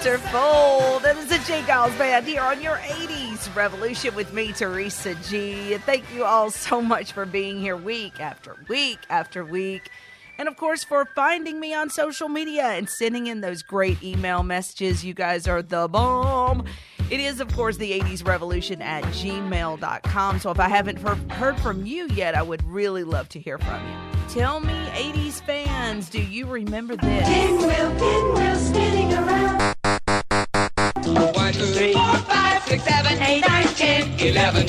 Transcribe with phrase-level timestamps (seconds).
[0.00, 1.02] centerfold.
[1.02, 1.60] That is the J.
[1.62, 5.76] Geils Band here on your 80s Revolution with me, Teresa G.
[5.78, 9.90] Thank you all so much for being here week after week after week.
[10.38, 14.42] And of course, for finding me on social media and sending in those great email
[14.42, 15.04] messages.
[15.04, 16.64] You guys are the bomb.
[17.10, 20.40] It is, of course, the 80s revolution at gmail.com.
[20.40, 20.96] So if I haven't
[21.32, 23.96] heard from you yet, I would really love to hear from you.
[24.30, 27.28] Tell me, 80s fans, do you remember this?
[27.28, 29.74] Pinwheel, pinwheel spinning around.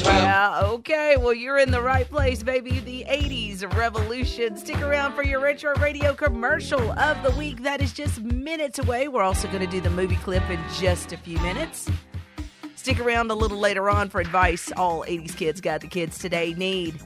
[0.08, 1.16] Yeah, okay.
[1.18, 2.80] Well, you're in the right place, baby.
[2.80, 4.58] The 80s revolution.
[4.58, 7.62] Stick around for your retro radio commercial of the week.
[7.64, 9.08] That is just minutes away.
[9.08, 11.90] We're also going to do the movie clip in just a few minutes.
[12.76, 16.56] Stick around a little later on for advice all 80s kids got the kids today
[16.56, 17.00] need.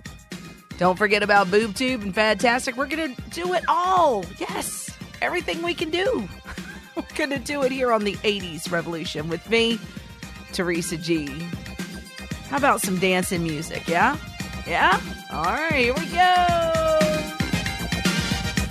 [0.77, 2.77] Don't forget about BoobTube and Fantastic.
[2.77, 4.23] We're going to do it all.
[4.39, 4.89] Yes,
[5.21, 6.27] everything we can do.
[6.95, 9.79] We're going to do it here on the 80s Revolution with me,
[10.53, 11.27] Teresa G.
[12.49, 13.87] How about some dancing music?
[13.87, 14.17] Yeah?
[14.65, 14.99] Yeah?
[15.31, 16.45] All right, here we go.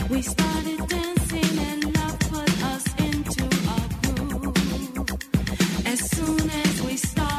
[0.08, 5.86] We started dancing and love put us into a groove.
[5.86, 7.33] As soon as we started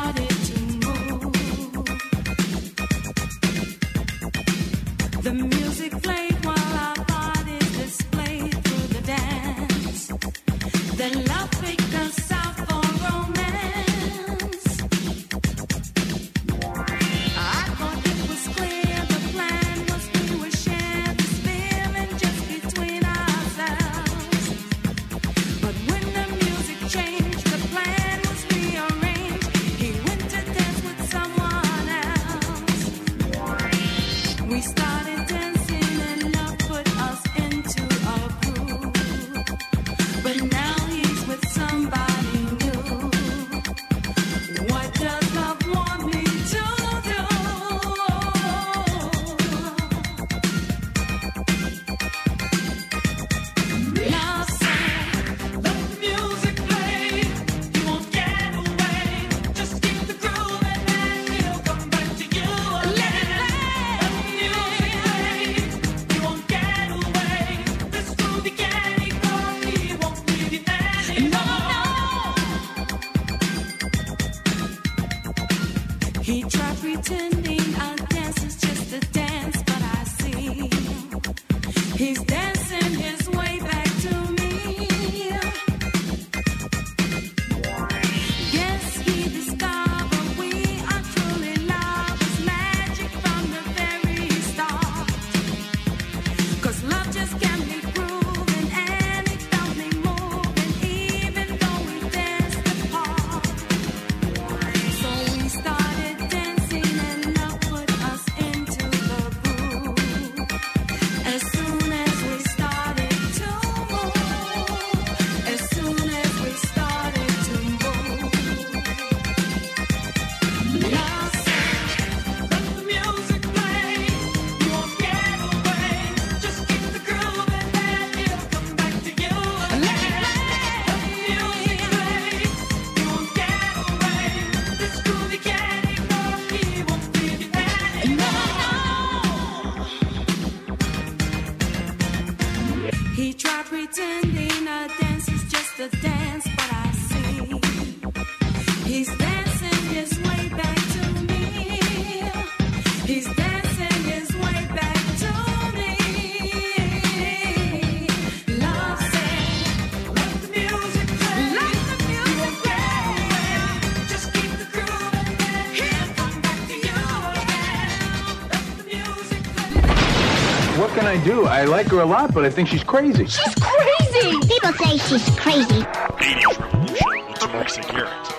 [171.55, 173.27] I like her a lot, but I think she's crazy.
[173.27, 174.37] She's crazy!
[174.45, 175.83] People say she's crazy.
[175.83, 177.07] 80s revolution.
[177.29, 178.34] It's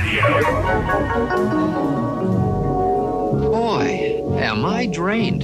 [0.00, 0.22] Radio.
[3.50, 5.42] Boy, am I drained.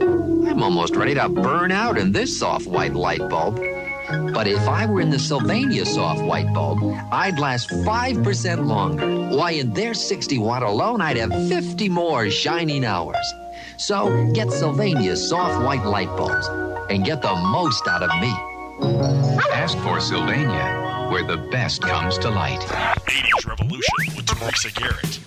[0.00, 3.56] I'm almost ready to burn out in this soft white light bulb.
[4.32, 6.78] But if I were in the Sylvania soft white bulb,
[7.10, 9.34] I'd last 5% longer.
[9.34, 13.16] Why, in their 60 watt alone, I'd have 50 more shining hours.
[13.78, 16.48] So get Sylvania soft white light bulbs
[16.90, 18.32] and get the most out of me.
[19.52, 22.62] Ask for Sylvania, where the best comes to light.
[23.76, 25.25] Revolution with Teresa Garrett.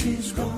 [0.00, 0.49] She's gone,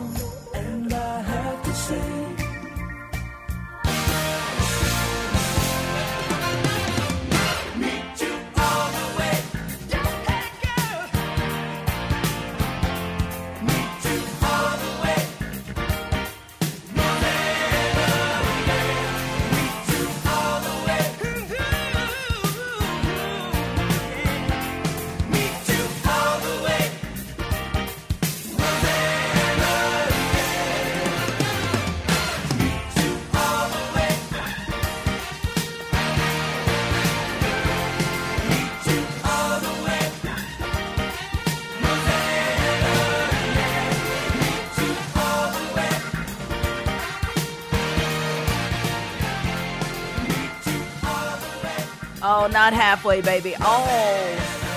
[52.42, 53.54] Oh, not halfway, baby.
[53.54, 53.86] All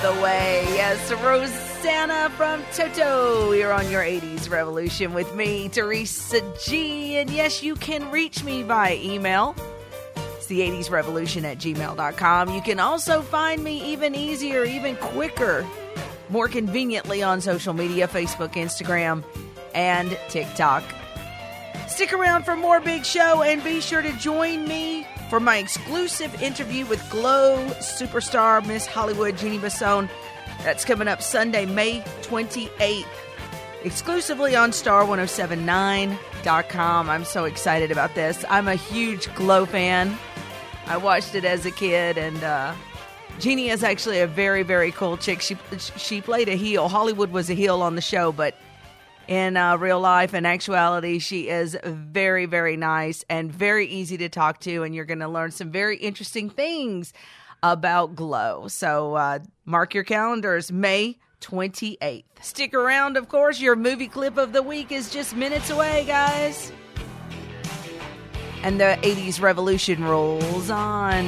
[0.00, 0.62] the way.
[0.74, 3.50] Yes, Rosanna from Toto.
[3.50, 7.16] You're on your 80s revolution with me, Teresa G.
[7.16, 9.56] And yes, you can reach me by email.
[10.36, 12.54] It's the 80s revolution at gmail.com.
[12.54, 15.66] You can also find me even easier, even quicker,
[16.28, 19.24] more conveniently on social media Facebook, Instagram,
[19.74, 20.84] and TikTok.
[21.88, 26.42] Stick around for more Big Show and be sure to join me for my exclusive
[26.42, 30.08] interview with Glow superstar Miss Hollywood Jeannie Basone.
[30.62, 33.04] That's coming up Sunday, May 28th,
[33.84, 37.10] exclusively on star1079.com.
[37.10, 38.44] I'm so excited about this.
[38.48, 40.16] I'm a huge Glow fan.
[40.86, 42.74] I watched it as a kid and uh
[43.38, 45.42] Jeannie is actually a very, very cool chick.
[45.42, 46.88] She she played a heel.
[46.88, 48.54] Hollywood was a heel on the show, but
[49.28, 54.28] in uh, real life and actuality, she is very, very nice and very easy to
[54.28, 54.82] talk to.
[54.82, 57.12] And you're going to learn some very interesting things
[57.62, 58.68] about Glow.
[58.68, 62.24] So uh, mark your calendars, May 28th.
[62.40, 63.60] Stick around, of course.
[63.60, 66.72] Your movie clip of the week is just minutes away, guys.
[68.62, 71.24] And the 80s revolution rolls on.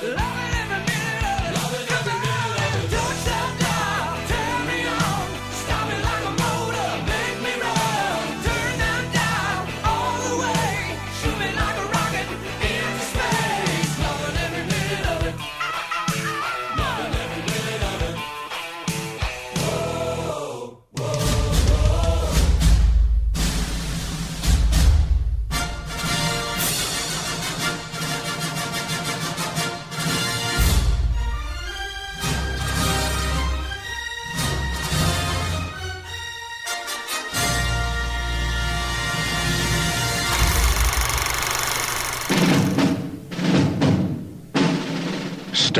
[0.00, 0.31] love.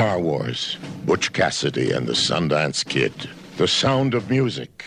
[0.02, 3.12] Star Wars, Butch Cassidy and the Sundance Kid,
[3.56, 4.86] The Sound of Music.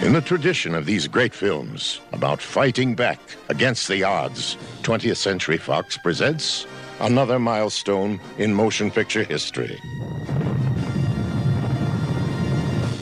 [0.00, 5.58] In the tradition of these great films about fighting back against the odds, 20th Century
[5.58, 6.66] Fox presents
[6.98, 9.78] another milestone in motion picture history.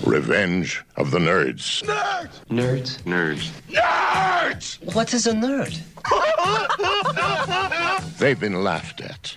[0.05, 1.85] Revenge of the Nerds.
[1.85, 2.41] Nerds?
[2.51, 3.03] Nerds.
[3.05, 3.51] Nerds!
[3.71, 4.95] Nerds!
[4.97, 5.79] What is a nerd?
[8.19, 9.37] They've been laughed at,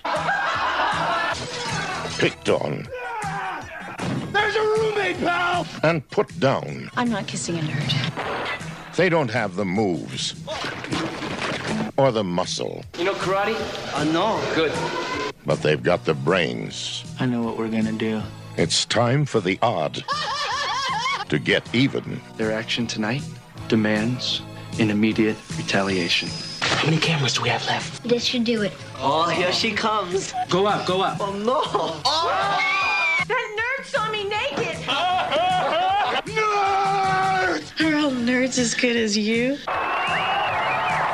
[2.20, 2.86] picked on,
[4.32, 5.66] There's a roommate, pal!
[5.82, 6.90] and put down.
[6.94, 8.94] I'm not kissing a nerd.
[8.96, 10.34] They don't have the moves
[11.96, 13.56] or the muscle, You know karate?
[13.94, 14.38] Uh, no.
[14.54, 14.72] Good.
[15.46, 17.04] but they've got the brains.
[17.18, 18.20] I know what we're gonna do.
[18.58, 20.04] It's time for the odd
[21.30, 22.20] to get even.
[22.36, 23.22] Their action tonight
[23.68, 24.42] demands
[24.78, 26.28] an immediate retaliation.
[26.80, 28.02] How many cameras do we have left?
[28.04, 28.72] This should do it.
[28.96, 30.32] Oh, here she comes.
[30.48, 31.18] Go up, go up.
[31.20, 31.60] Oh, no.
[32.06, 32.30] Oh!
[33.28, 34.88] That nerd saw me naked.
[37.84, 39.58] Are all nerds as good as you?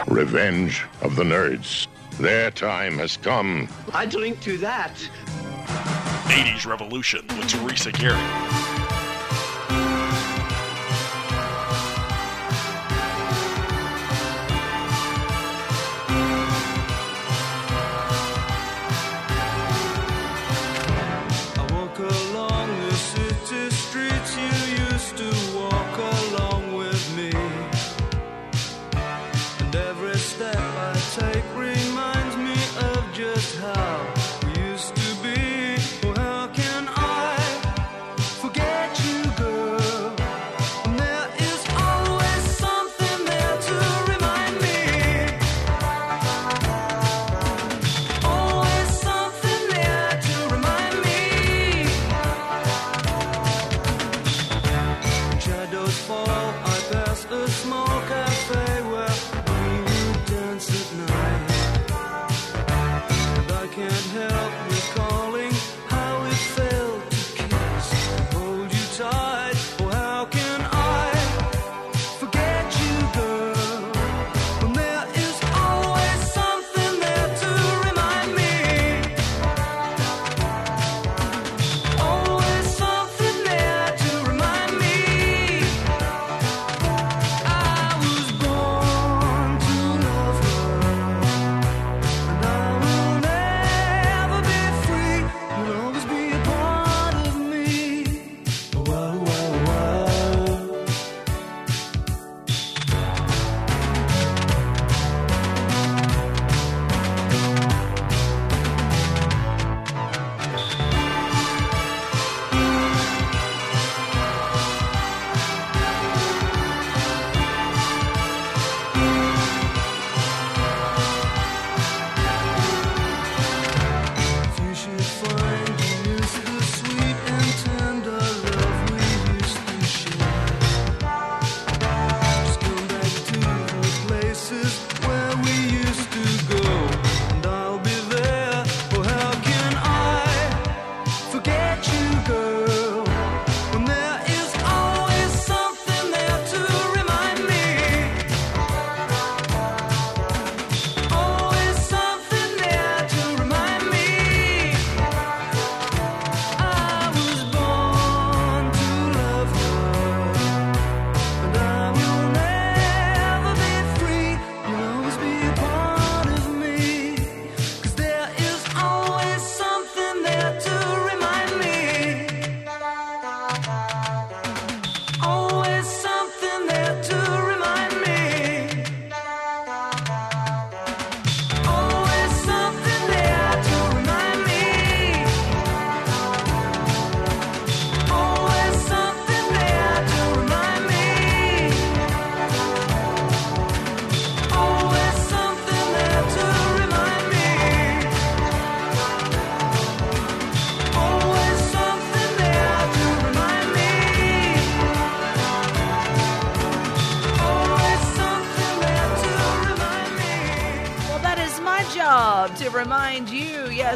[0.07, 1.89] Revenge of the Nerds.
[2.21, 3.69] Their time has come.
[3.93, 4.95] I drink to that.
[6.29, 8.66] 80s Revolution with Teresa Garrett.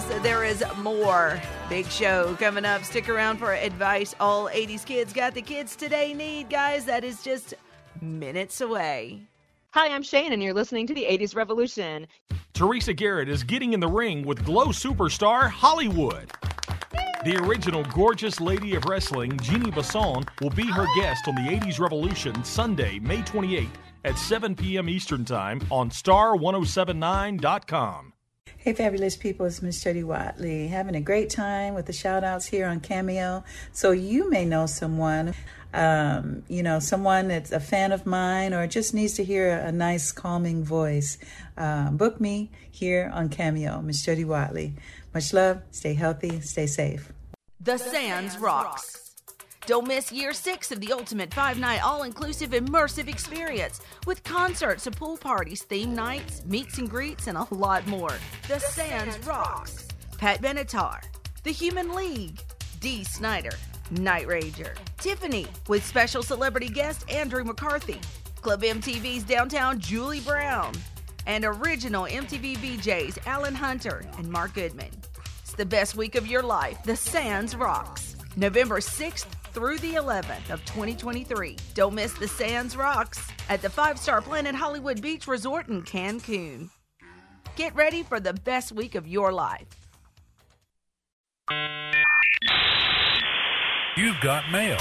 [0.00, 0.10] You.
[0.10, 1.40] Yes, there is more.
[1.68, 2.84] Big show coming up.
[2.84, 6.84] Stick around for advice all 80s kids got the kids today need, guys.
[6.84, 7.54] That is just
[8.00, 9.22] minutes away.
[9.72, 12.08] Hi, I'm Shane, and you're listening to the 80s Revolution.
[12.54, 16.30] Teresa Garrett is getting in the ring with Glow superstar Hollywood.
[17.24, 21.78] The original gorgeous lady of wrestling, Jeannie Basone, will be her guest on the 80s
[21.78, 23.68] Revolution Sunday, May 28th
[24.04, 24.88] at 7 p.m.
[24.88, 28.12] Eastern Time on star1079.com.
[28.58, 30.68] Hey, fabulous people, it's Miss Jody Watley.
[30.68, 33.42] Having a great time with the shout outs here on Cameo.
[33.72, 35.34] So, you may know someone,
[35.72, 39.72] um, you know, someone that's a fan of mine or just needs to hear a
[39.72, 41.16] nice, calming voice.
[41.56, 44.74] Um, book me here on Cameo, Miss Jody Watley.
[45.14, 47.12] Much love, stay healthy, stay safe.
[47.60, 49.09] The Sands rocks.
[49.70, 54.88] Don't miss year six of the ultimate five night all inclusive immersive experience with concerts
[54.88, 58.12] and pool parties, theme nights, meets and greets, and a lot more.
[58.48, 59.86] The Sands rocks.
[60.18, 61.04] Pat Benatar,
[61.44, 62.40] The Human League,
[62.80, 63.56] Dee Snider,
[63.92, 68.00] Night Ranger, Tiffany with special celebrity guest Andrew McCarthy,
[68.40, 70.74] Club MTV's Downtown Julie Brown,
[71.28, 74.90] and original MTV VJs Alan Hunter and Mark Goodman.
[75.42, 76.82] It's the best week of your life.
[76.82, 78.16] The Sands rocks.
[78.36, 81.56] November 6th through the 11th of 2023.
[81.74, 86.70] Don't miss the Sands Rocks at the five star Planet Hollywood Beach Resort in Cancun.
[87.56, 89.66] Get ready for the best week of your life.
[93.96, 94.78] You've got mail.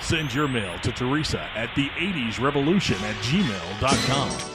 [0.00, 4.51] Send your mail to Teresa at the 80s Revolution at gmail.com.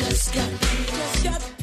[0.00, 1.59] Just got just got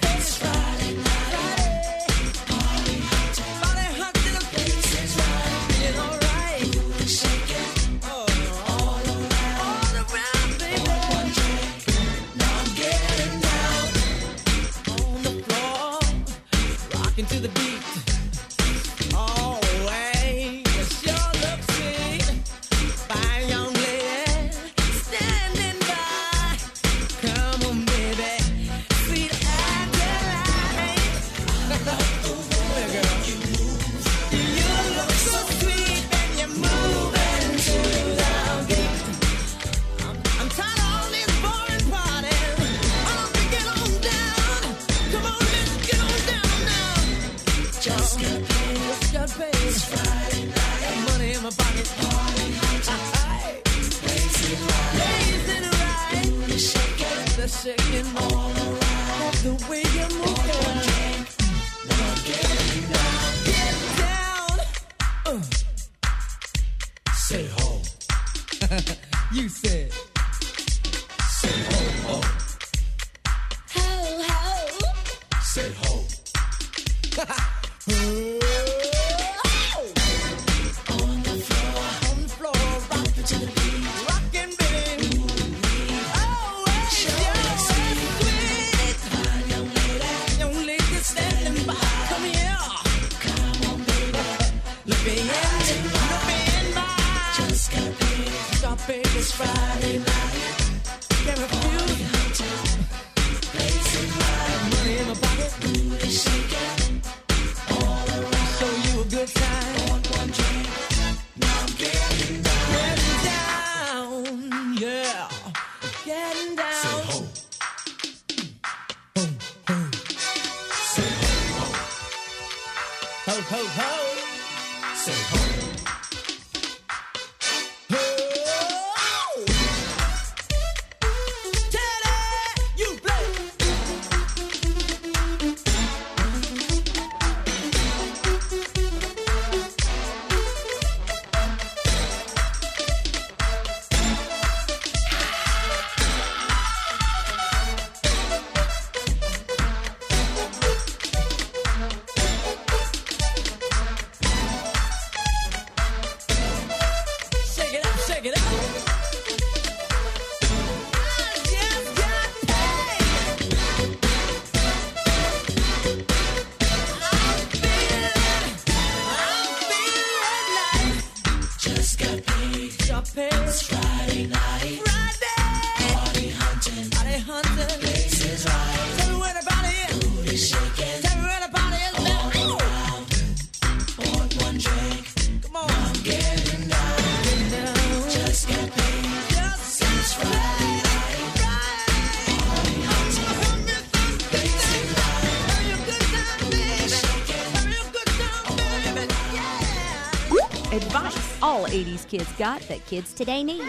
[201.78, 203.62] 80s kids got that kids today need.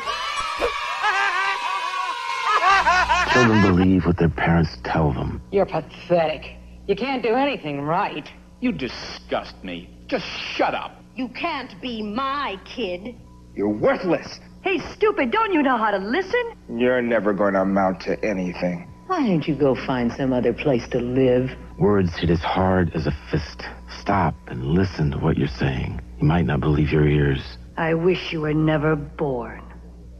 [3.32, 5.42] Children believe what their parents tell them.
[5.52, 6.56] You're pathetic.
[6.86, 8.26] You can't do anything right.
[8.60, 9.90] You disgust me.
[10.06, 11.02] Just shut up.
[11.16, 13.14] You can't be my kid.
[13.54, 14.40] You're worthless.
[14.62, 16.54] Hey, stupid, don't you know how to listen?
[16.70, 18.90] You're never going to amount to anything.
[19.06, 21.50] Why don't you go find some other place to live?
[21.78, 23.64] Words hit as hard as a fist.
[24.00, 26.00] Stop and listen to what you're saying.
[26.20, 27.58] You might not believe your ears.
[27.78, 29.62] I wish you were never born.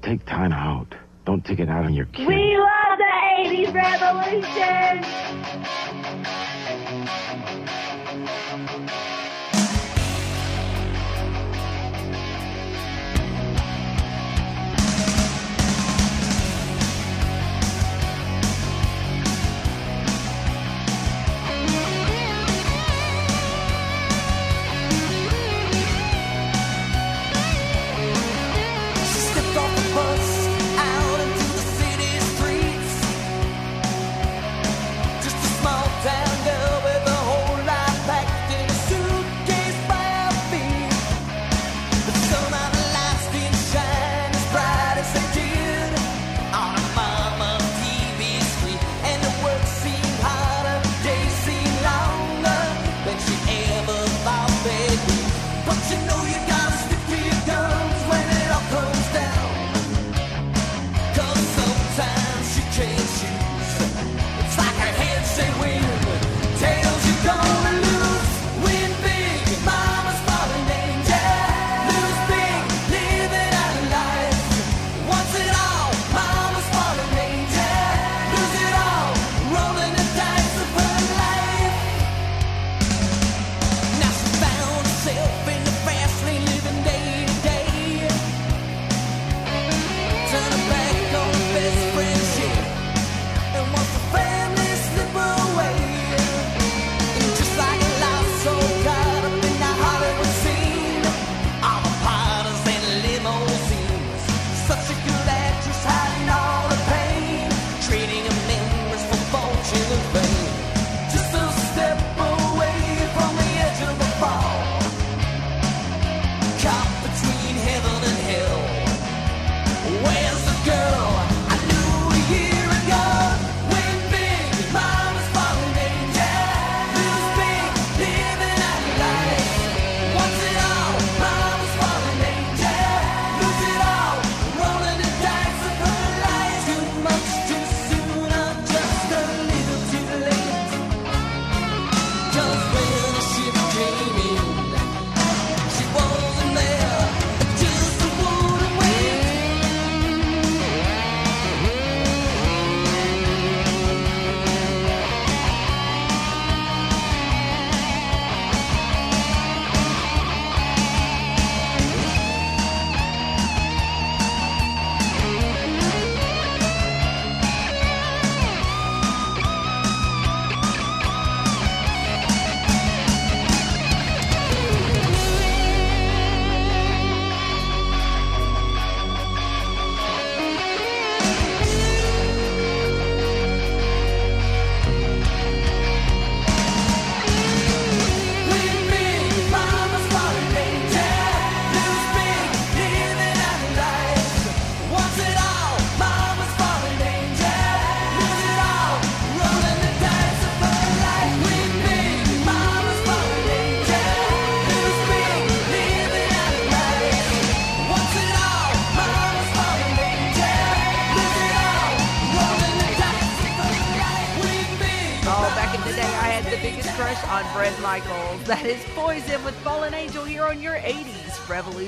[0.01, 0.95] Take time out.
[1.27, 2.29] Don't take it out on your kids.
[2.29, 3.05] We love the
[3.43, 5.05] 80s revolution!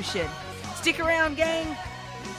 [0.01, 0.31] Revolution.
[0.77, 1.77] Stick around, gang.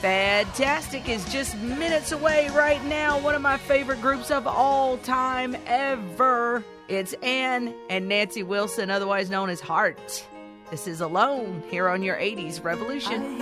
[0.01, 3.20] Fantastic is just minutes away right now.
[3.20, 6.64] One of my favorite groups of all time ever.
[6.88, 10.26] It's Ann and Nancy Wilson, otherwise known as Heart.
[10.72, 13.38] This is Alone here on your 80s Revolution.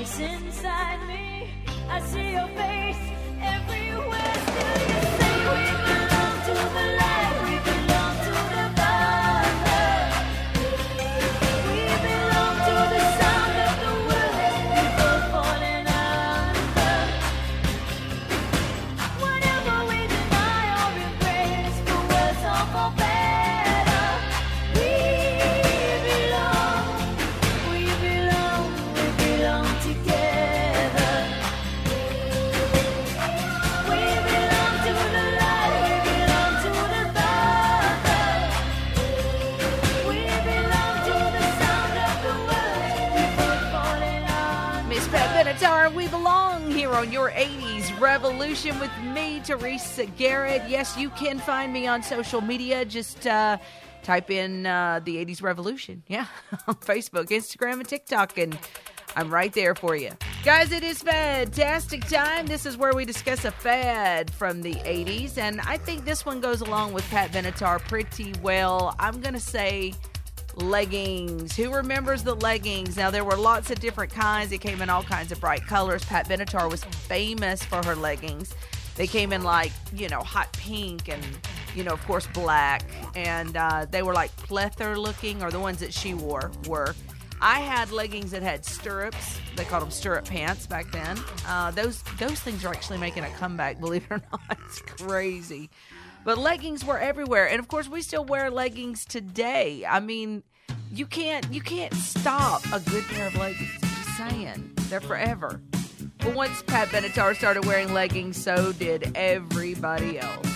[0.00, 1.50] Voice inside me.
[1.88, 3.19] I see your face
[47.00, 50.60] on your 80s Revolution with me, Teresa Garrett.
[50.68, 52.84] Yes, you can find me on social media.
[52.84, 53.56] Just uh,
[54.02, 56.02] type in uh, the 80s Revolution.
[56.08, 56.26] Yeah,
[56.68, 58.58] on Facebook, Instagram, and TikTok, and
[59.16, 60.10] I'm right there for you.
[60.44, 62.46] Guys, it is fantastic time.
[62.46, 66.42] This is where we discuss a fad from the 80s, and I think this one
[66.42, 68.94] goes along with Pat Benatar pretty well.
[68.98, 69.94] I'm going to say
[70.60, 71.56] leggings.
[71.56, 72.96] Who remembers the leggings?
[72.96, 74.50] Now, there were lots of different kinds.
[74.50, 76.04] They came in all kinds of bright colors.
[76.04, 78.54] Pat Benatar was famous for her leggings.
[78.96, 81.24] They came in like, you know, hot pink and,
[81.74, 82.82] you know, of course, black.
[83.14, 86.94] And uh, they were like pleather looking, or the ones that she wore were.
[87.40, 89.40] I had leggings that had stirrups.
[89.56, 91.18] They called them stirrup pants back then.
[91.46, 94.58] Uh, those those things are actually making a comeback, believe it or not.
[94.66, 95.70] It's crazy.
[96.22, 99.86] But leggings were everywhere, and of course, we still wear leggings today.
[99.88, 100.42] I mean,
[100.92, 103.70] you can't you can't stop a good pair of leggings.
[103.82, 105.60] I'm just saying, they're forever.
[106.18, 110.46] But once Pat Benatar started wearing leggings, so did everybody else.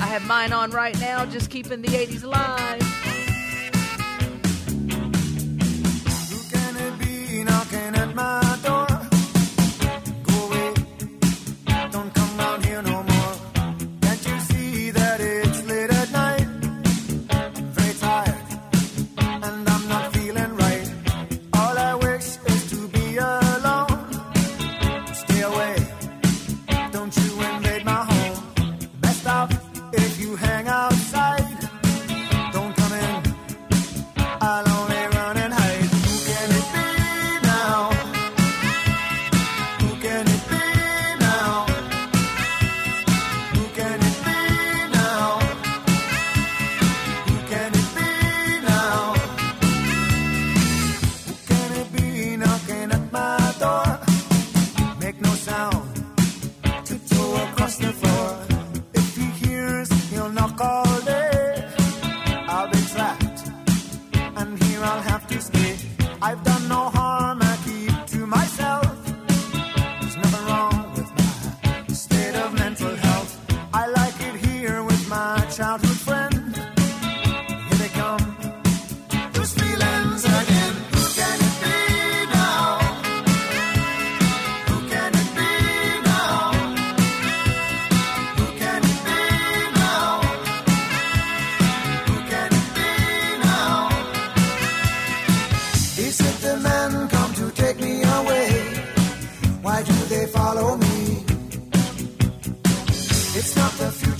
[0.00, 2.82] I have mine on right now, just keeping the 80s alive.
[6.30, 8.51] Who can it be knocking at my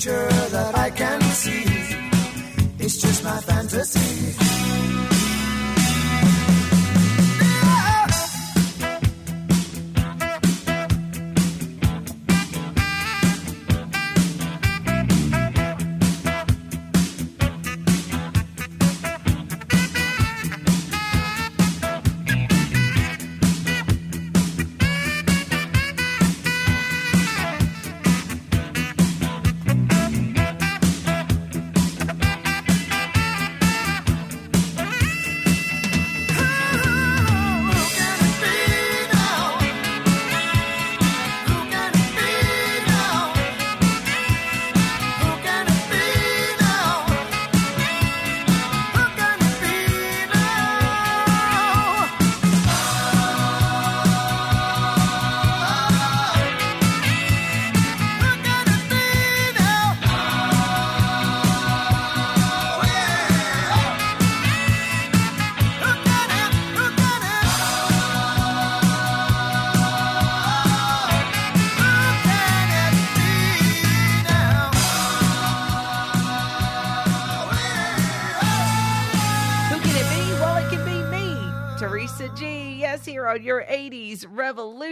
[0.03, 1.65] future that I can see.
[2.79, 4.42] It's just my fantasy.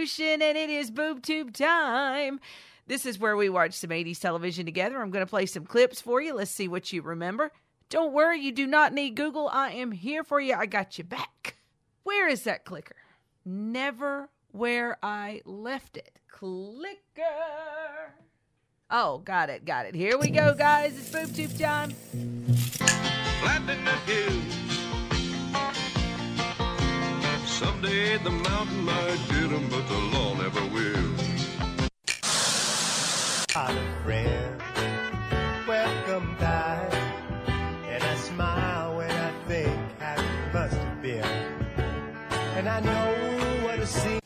[0.01, 2.39] Revolution, and it is Boob Tube time.
[2.87, 4.99] This is where we watch some 80s television together.
[4.99, 6.33] I'm going to play some clips for you.
[6.33, 7.51] Let's see what you remember.
[7.89, 9.47] Don't worry, you do not need Google.
[9.49, 10.55] I am here for you.
[10.55, 11.57] I got you back.
[12.01, 12.95] Where is that clicker?
[13.45, 16.17] Never where I left it.
[16.27, 17.21] Clicker.
[18.89, 19.93] Oh, got it, got it.
[19.93, 20.97] Here we go, guys.
[20.97, 21.91] It's Boob Tube time.
[23.39, 24.70] Flattening the.
[27.61, 31.13] Someday the mountain might get them, but the law never will.
[33.51, 34.63] Hello, friend.
[35.67, 36.91] Welcome back.
[37.85, 41.23] And I smile when I think how it must have been.
[42.57, 44.19] And I know what it see.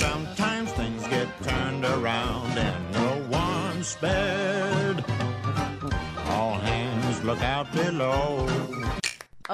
[0.00, 5.04] Sometimes things get turned around and no one's spared.
[6.28, 8.48] All hands look out below.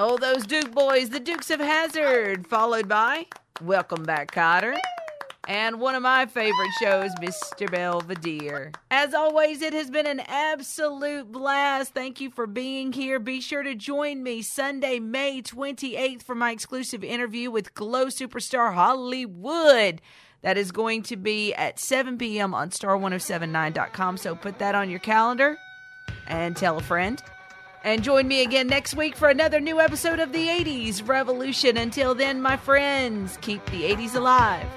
[0.01, 3.25] Oh, those Duke boys, the Dukes of Hazzard, followed by
[3.61, 4.77] Welcome Back, Kotter.
[5.45, 7.69] And one of my favorite shows, Mr.
[7.69, 8.71] Belvedere.
[8.89, 11.93] As always, it has been an absolute blast.
[11.93, 13.19] Thank you for being here.
[13.19, 18.73] Be sure to join me Sunday, May 28th for my exclusive interview with Glow Superstar
[18.73, 19.99] Hollywood.
[20.43, 22.53] That is going to be at 7 p.m.
[22.53, 24.15] on star1079.com.
[24.15, 25.57] So put that on your calendar
[26.25, 27.21] and tell a friend.
[27.83, 31.77] And join me again next week for another new episode of the 80s Revolution.
[31.77, 34.67] Until then, my friends, keep the 80s alive.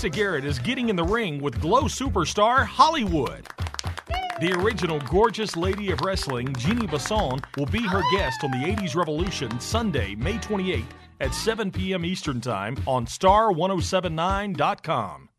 [0.00, 3.46] Teresa Garrett is getting in the ring with Glow superstar Hollywood.
[4.40, 8.96] The original gorgeous lady of wrestling, Jeannie Basone, will be her guest on the 80s
[8.96, 10.86] Revolution Sunday, May 28th
[11.20, 12.06] at 7 p.m.
[12.06, 15.29] Eastern Time on Star1079.com.